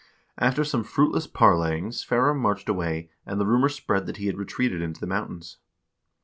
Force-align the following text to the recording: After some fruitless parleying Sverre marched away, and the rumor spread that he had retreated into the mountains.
After 0.39 0.63
some 0.63 0.83
fruitless 0.83 1.27
parleying 1.27 1.91
Sverre 1.91 2.33
marched 2.33 2.67
away, 2.67 3.11
and 3.23 3.39
the 3.39 3.45
rumor 3.45 3.69
spread 3.69 4.07
that 4.07 4.17
he 4.17 4.25
had 4.25 4.35
retreated 4.35 4.81
into 4.81 4.99
the 4.99 5.05
mountains. 5.05 5.57